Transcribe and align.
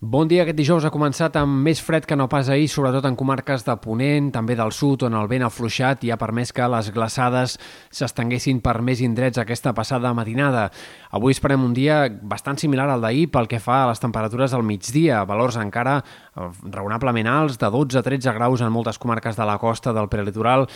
Bon 0.00 0.28
dia. 0.30 0.44
Aquest 0.44 0.54
dijous 0.54 0.84
ha 0.86 0.92
començat 0.94 1.34
amb 1.40 1.64
més 1.66 1.80
fred 1.82 2.04
que 2.06 2.14
no 2.14 2.28
pas 2.30 2.46
ahir, 2.54 2.68
sobretot 2.70 3.02
en 3.08 3.16
comarques 3.18 3.64
de 3.66 3.74
Ponent, 3.82 4.28
també 4.30 4.54
del 4.54 4.70
sud, 4.70 5.02
on 5.02 5.16
el 5.18 5.26
vent 5.26 5.42
ha 5.42 5.48
fluixat 5.50 6.04
i 6.06 6.12
ha 6.14 6.18
permès 6.20 6.52
que 6.54 6.68
les 6.70 6.92
glaçades 6.94 7.56
s'estenguessin 7.90 8.60
per 8.62 8.76
més 8.78 9.02
indrets 9.02 9.42
aquesta 9.42 9.72
passada 9.74 10.12
matinada. 10.14 10.68
Avui 11.10 11.34
esperem 11.34 11.64
un 11.66 11.74
dia 11.74 12.04
bastant 12.22 12.62
similar 12.62 12.86
al 12.92 13.02
d'ahir 13.02 13.26
pel 13.34 13.50
que 13.50 13.58
fa 13.58 13.80
a 13.82 13.88
les 13.90 13.98
temperatures 13.98 14.54
del 14.54 14.62
migdia, 14.62 15.24
valors 15.26 15.58
encara 15.58 15.96
raonablement 16.36 17.26
alts, 17.26 17.58
de 17.58 17.66
12 17.66 17.98
a 17.98 18.04
13 18.06 18.36
graus 18.38 18.62
en 18.62 18.70
moltes 18.70 19.02
comarques 19.02 19.34
de 19.34 19.50
la 19.50 19.58
costa 19.58 19.90
del 19.92 20.06
prelitoral, 20.06 20.68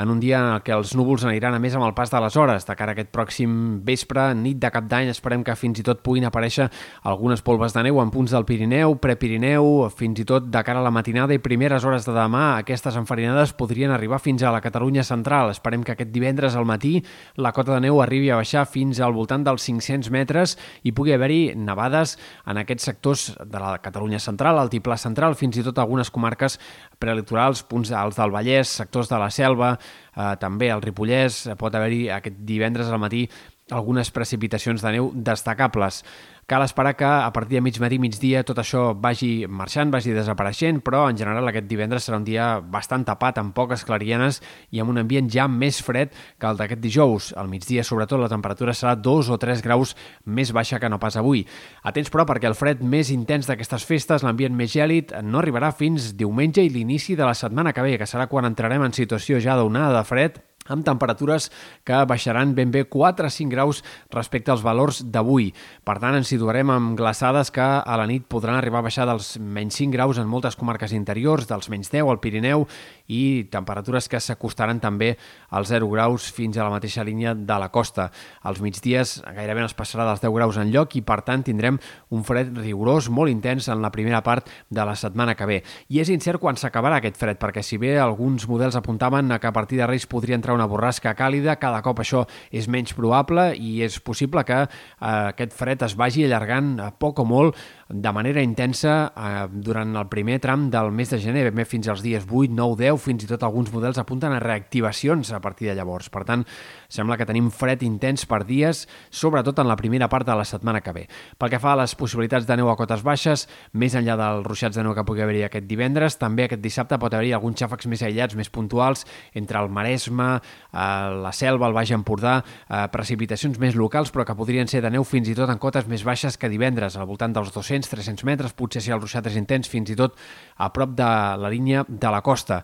en 0.00 0.08
un 0.08 0.20
dia 0.22 0.40
en 0.40 0.64
què 0.64 0.72
els 0.72 0.94
núvols 0.96 1.26
aniran 1.28 1.52
a 1.52 1.60
més 1.60 1.74
amb 1.76 1.84
el 1.84 1.92
pas 1.92 2.08
de 2.08 2.20
les 2.24 2.36
hores. 2.40 2.64
De 2.64 2.78
cara 2.78 2.94
a 2.94 2.96
aquest 2.96 3.12
pròxim 3.12 3.84
vespre, 3.84 4.30
nit 4.38 4.56
de 4.56 4.72
cap 4.72 4.88
d'any, 4.88 5.10
esperem 5.12 5.44
que 5.44 5.58
fins 5.58 5.82
i 5.82 5.84
tot 5.84 6.00
puguin 6.00 6.24
aparèixer 6.24 6.70
algunes 7.04 7.44
polves 7.44 7.76
de 7.76 7.84
neu 7.84 8.00
en 8.00 8.14
punts 8.14 8.32
del 8.32 8.46
Pirineu 8.48 8.69
Pirineu, 8.70 8.92
Prepirineu, 9.02 9.64
fins 9.90 10.20
i 10.22 10.24
tot 10.28 10.44
de 10.46 10.60
cara 10.62 10.78
a 10.78 10.84
la 10.86 10.92
matinada 10.94 11.34
i 11.34 11.40
primeres 11.42 11.82
hores 11.82 12.04
de 12.06 12.12
demà, 12.14 12.60
aquestes 12.60 12.94
enfarinades 12.94 13.50
podrien 13.58 13.90
arribar 13.90 14.20
fins 14.22 14.44
a 14.46 14.52
la 14.54 14.60
Catalunya 14.62 15.02
central. 15.02 15.50
Esperem 15.50 15.82
que 15.82 15.96
aquest 15.96 16.12
divendres 16.14 16.54
al 16.54 16.68
matí 16.70 17.00
la 17.34 17.50
cota 17.50 17.74
de 17.74 17.80
neu 17.88 17.98
arribi 17.98 18.30
a 18.30 18.38
baixar 18.38 18.62
fins 18.70 19.02
al 19.02 19.16
voltant 19.18 19.42
dels 19.42 19.66
500 19.66 20.12
metres 20.14 20.54
i 20.86 20.94
pugui 20.94 21.16
haver-hi 21.16 21.56
nevades 21.58 22.14
en 22.46 22.62
aquests 22.62 22.86
sectors 22.92 23.28
de 23.42 23.58
la 23.58 23.74
Catalunya 23.82 24.22
central, 24.22 24.62
Altiplà 24.62 24.94
central, 25.02 25.34
fins 25.34 25.58
i 25.58 25.66
tot 25.66 25.82
algunes 25.82 26.14
comarques 26.14 26.60
prelitorals, 27.02 27.66
punts 27.66 27.90
alts 27.90 28.22
del 28.22 28.30
Vallès, 28.30 28.70
sectors 28.70 29.10
de 29.10 29.18
la 29.18 29.32
Selva, 29.34 29.74
eh, 30.14 30.34
també 30.38 30.70
al 30.70 30.86
Ripollès, 30.86 31.48
pot 31.58 31.74
haver-hi 31.74 32.04
aquest 32.20 32.38
divendres 32.46 32.86
al 32.86 33.02
matí 33.02 33.26
algunes 33.70 34.10
precipitacions 34.10 34.82
de 34.82 34.92
neu 34.96 35.10
destacables. 35.14 36.04
Cal 36.50 36.64
esperar 36.64 36.96
que 36.96 37.04
a 37.04 37.32
partir 37.32 37.58
de 37.58 37.60
mig 37.60 37.76
matí, 37.78 38.00
migdia, 38.02 38.40
tot 38.42 38.58
això 38.58 38.88
vagi 38.98 39.46
marxant, 39.46 39.92
vagi 39.94 40.10
desapareixent, 40.10 40.80
però 40.82 41.04
en 41.06 41.14
general 41.14 41.46
aquest 41.46 41.68
divendres 41.70 42.08
serà 42.08 42.18
un 42.18 42.24
dia 42.26 42.56
bastant 42.58 43.04
tapat, 43.06 43.38
amb 43.38 43.54
poques 43.54 43.84
clarianes 43.86 44.40
i 44.74 44.82
amb 44.82 44.90
un 44.90 44.98
ambient 44.98 45.30
ja 45.30 45.46
més 45.46 45.78
fred 45.78 46.10
que 46.10 46.50
el 46.50 46.58
d'aquest 46.58 46.82
dijous. 46.82 47.30
Al 47.38 47.46
migdia, 47.46 47.86
sobretot, 47.86 48.18
la 48.18 48.32
temperatura 48.32 48.74
serà 48.74 48.96
2 48.98 49.30
o 49.30 49.38
3 49.38 49.62
graus 49.62 49.94
més 50.26 50.50
baixa 50.50 50.82
que 50.82 50.90
no 50.90 50.98
pas 50.98 51.14
avui. 51.14 51.46
Atents, 51.86 52.10
però, 52.10 52.26
perquè 52.26 52.50
el 52.50 52.58
fred 52.58 52.82
més 52.82 53.14
intens 53.14 53.46
d'aquestes 53.46 53.86
festes, 53.86 54.26
l'ambient 54.26 54.58
més 54.58 54.74
gèlid, 54.74 55.14
no 55.22 55.38
arribarà 55.38 55.70
fins 55.70 56.16
diumenge 56.18 56.66
i 56.66 56.74
l'inici 56.74 57.14
de 57.14 57.30
la 57.30 57.38
setmana 57.38 57.70
que 57.70 57.86
ve, 57.86 57.94
que 57.94 58.10
serà 58.10 58.26
quan 58.26 58.50
entrarem 58.50 58.90
en 58.90 58.96
situació 58.96 59.38
ja 59.38 59.54
d'onada 59.54 60.00
de 60.00 60.08
fred 60.10 60.42
amb 60.70 60.86
temperatures 60.86 61.50
que 61.84 61.98
baixaran 62.08 62.54
ben 62.54 62.70
bé 62.70 62.84
4 62.88 63.26
a 63.26 63.30
5 63.30 63.50
graus 63.50 63.82
respecte 64.14 64.52
als 64.54 64.62
valors 64.62 65.02
d'avui. 65.10 65.50
Per 65.84 65.98
tant, 65.98 66.16
ens 66.16 66.30
situarem 66.30 66.70
amb 66.70 66.96
glaçades 66.98 67.50
que 67.50 67.64
a 67.64 67.98
la 67.98 68.06
nit 68.06 68.26
podran 68.30 68.56
arribar 68.56 68.80
a 68.80 68.86
baixar 68.86 69.06
dels 69.10 69.34
menys 69.38 69.80
5 69.82 69.92
graus 69.94 70.18
en 70.18 70.30
moltes 70.30 70.56
comarques 70.56 70.94
interiors, 70.96 71.48
dels 71.50 71.68
menys 71.72 71.90
10 71.90 72.08
al 72.08 72.20
Pirineu 72.22 72.66
i 73.10 73.48
temperatures 73.50 74.08
que 74.08 74.20
s'acostaran 74.22 74.80
també 74.80 75.16
als 75.50 75.72
0 75.72 75.90
graus 75.90 76.30
fins 76.32 76.56
a 76.56 76.64
la 76.64 76.74
mateixa 76.74 77.04
línia 77.04 77.34
de 77.34 77.58
la 77.58 77.70
costa. 77.74 78.10
Als 78.42 78.62
migdies 78.62 79.18
gairebé 79.26 79.64
es 79.66 79.76
passarà 79.76 80.06
dels 80.06 80.22
10 80.22 80.34
graus 80.34 80.60
en 80.60 80.70
lloc 80.70 80.94
i, 80.96 81.02
per 81.02 81.20
tant, 81.26 81.42
tindrem 81.44 81.80
un 82.14 82.24
fred 82.24 82.54
rigorós 82.56 83.10
molt 83.10 83.32
intens 83.32 83.68
en 83.68 83.82
la 83.82 83.90
primera 83.90 84.22
part 84.22 84.48
de 84.70 84.84
la 84.86 84.96
setmana 84.96 85.34
que 85.34 85.48
ve. 85.48 85.60
I 85.88 86.00
és 86.04 86.12
incert 86.12 86.40
quan 86.40 86.58
s'acabarà 86.60 87.00
aquest 87.00 87.18
fred, 87.20 87.40
perquè 87.40 87.64
si 87.66 87.78
bé 87.80 87.96
alguns 87.98 88.46
models 88.48 88.78
apuntaven 88.78 89.32
que 89.40 89.46
a 89.46 89.52
partir 89.52 89.78
de 89.78 89.86
Reis 89.86 90.06
podria 90.06 90.36
entrar 90.36 90.54
una 90.54 90.59
borrasca 90.66 91.14
càlida, 91.16 91.56
cada 91.60 91.80
cop 91.84 92.02
això 92.02 92.24
és 92.50 92.68
menys 92.68 92.92
probable 92.96 93.50
i 93.56 93.80
és 93.86 94.00
possible 94.04 94.44
que 94.44 94.62
eh, 94.64 94.70
aquest 95.00 95.54
fred 95.56 95.82
es 95.86 95.96
vagi 95.96 96.26
allargant 96.26 96.74
a 96.80 96.90
poc 96.92 97.22
o 97.22 97.28
molt 97.28 97.56
de 97.90 98.12
manera 98.12 98.42
intensa 98.42 99.12
eh, 99.16 99.46
durant 99.50 99.96
el 99.96 100.08
primer 100.08 100.38
tram 100.40 100.68
del 100.70 100.92
mes 100.94 101.10
de 101.10 101.18
gener, 101.18 101.48
ben 101.48 101.58
bé 101.58 101.66
fins 101.66 101.88
als 101.90 102.04
dies 102.04 102.26
8, 102.28 102.52
9, 102.54 102.76
10, 102.78 103.00
fins 103.02 103.24
i 103.26 103.30
tot 103.30 103.42
alguns 103.46 103.72
models 103.74 103.98
apunten 103.98 104.32
a 104.32 104.38
reactivacions 104.42 105.32
a 105.34 105.40
partir 105.42 105.68
de 105.68 105.74
llavors. 105.74 106.10
Per 106.10 106.22
tant, 106.28 106.44
sembla 106.88 107.18
que 107.18 107.26
tenim 107.26 107.50
fred 107.50 107.82
intens 107.86 108.26
per 108.30 108.44
dies, 108.46 108.86
sobretot 109.10 109.58
en 109.58 109.68
la 109.68 109.78
primera 109.78 110.08
part 110.08 110.26
de 110.26 110.36
la 110.38 110.46
setmana 110.46 110.80
que 110.80 110.94
ve. 110.94 111.06
Pel 111.38 111.50
que 111.50 111.62
fa 111.62 111.74
a 111.74 111.80
les 111.82 111.96
possibilitats 111.98 112.46
de 112.46 112.56
neu 112.60 112.70
a 112.70 112.76
cotes 112.78 113.02
baixes, 113.06 113.46
més 113.72 113.94
enllà 113.98 114.16
dels 114.20 114.46
ruixats 114.46 114.78
de 114.78 114.86
neu 114.86 114.94
que 114.94 115.04
pugui 115.06 115.24
haver-hi 115.24 115.44
aquest 115.48 115.66
divendres, 115.70 116.18
també 116.20 116.46
aquest 116.46 116.62
dissabte 116.62 116.98
pot 117.00 117.14
haver-hi 117.14 117.34
alguns 117.34 117.58
xàfecs 117.60 117.90
més 117.90 118.04
aïllats, 118.06 118.38
més 118.38 118.50
puntuals, 118.50 119.06
entre 119.34 119.58
el 119.58 119.70
Maresme, 119.70 120.39
a 120.72 121.10
la 121.10 121.32
Selva, 121.32 121.66
al 121.66 121.74
Baix 121.76 121.92
Empordà, 121.94 122.40
eh, 122.68 122.86
precipitacions 122.92 123.58
més 123.58 123.74
locals, 123.74 124.12
però 124.12 124.24
que 124.26 124.36
podrien 124.38 124.68
ser 124.68 124.82
de 124.84 124.90
neu 124.90 125.04
fins 125.04 125.28
i 125.28 125.34
tot 125.34 125.50
en 125.50 125.58
cotes 125.58 125.88
més 125.90 126.04
baixes 126.06 126.38
que 126.38 126.48
divendres, 126.48 126.96
al 126.96 127.08
voltant 127.10 127.34
dels 127.34 127.52
200-300 127.54 128.24
metres, 128.24 128.54
potser 128.54 128.82
si 128.82 128.94
el 128.94 129.00
ruixat 129.00 129.26
és 129.26 129.36
intens, 129.40 129.68
fins 129.68 129.90
i 129.90 129.96
tot 129.98 130.16
a 130.56 130.70
prop 130.72 130.94
de 130.96 131.10
la 131.40 131.50
línia 131.50 131.84
de 131.88 132.10
la 132.10 132.22
costa. 132.22 132.62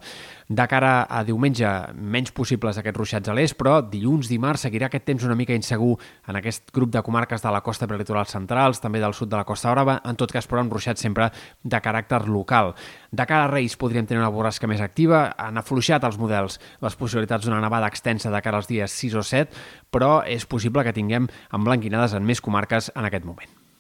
De 0.49 0.63
cara 0.71 1.09
a 1.11 1.25
diumenge, 1.27 1.67
menys 1.99 2.31
possibles 2.31 2.77
aquests 2.79 2.99
ruixats 3.01 3.29
a 3.29 3.35
l'est, 3.35 3.57
però 3.59 3.81
dilluns, 3.83 4.29
dimarts, 4.31 4.63
seguirà 4.69 4.87
aquest 4.87 5.03
temps 5.09 5.25
una 5.27 5.35
mica 5.35 5.57
insegur 5.57 5.97
en 6.29 6.39
aquest 6.39 6.71
grup 6.75 6.93
de 6.95 7.03
comarques 7.03 7.43
de 7.43 7.51
la 7.51 7.65
costa 7.67 7.89
prelitoral 7.91 8.29
centrals, 8.31 8.79
també 8.79 9.01
del 9.03 9.15
sud 9.15 9.33
de 9.33 9.41
la 9.41 9.45
Costa 9.45 9.73
Brava, 9.75 9.99
en 10.07 10.15
tot 10.15 10.31
cas, 10.31 10.47
però, 10.47 10.63
un 10.63 10.71
ruixat 10.71 11.03
sempre 11.03 11.33
de 11.65 11.81
caràcter 11.83 12.23
local. 12.31 12.77
De 13.11 13.27
cara 13.27 13.49
a 13.49 13.51
Reis 13.51 13.75
podríem 13.81 14.07
tenir 14.07 14.23
una 14.23 14.31
borrasca 14.31 14.71
més 14.71 14.83
activa, 14.85 15.33
han 15.35 15.59
afluixat 15.59 16.05
els 16.07 16.19
models 16.21 16.61
les 16.85 16.97
possibilitats 17.01 17.47
d'una 17.47 17.59
nevada 17.67 17.91
extensa 17.93 18.33
de 18.33 18.43
cara 18.45 18.63
als 18.63 18.71
dies 18.71 18.97
6 19.03 19.21
o 19.21 19.27
7, 19.27 19.53
però 19.91 20.21
és 20.25 20.49
possible 20.49 20.87
que 20.87 20.97
tinguem 20.97 21.31
emblanquinades 21.53 22.17
en 22.17 22.27
més 22.27 22.43
comarques 22.43 22.93
en 22.95 23.11
aquest 23.11 23.29
moment. 23.29 23.56